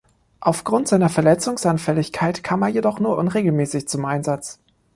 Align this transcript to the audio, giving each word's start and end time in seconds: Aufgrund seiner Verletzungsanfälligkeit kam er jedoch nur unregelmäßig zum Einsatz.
Aufgrund 0.39 0.87
seiner 0.87 1.09
Verletzungsanfälligkeit 1.09 2.41
kam 2.43 2.63
er 2.63 2.69
jedoch 2.69 2.99
nur 2.99 3.19
unregelmäßig 3.19 3.87
zum 3.87 4.05
Einsatz. 4.05 4.57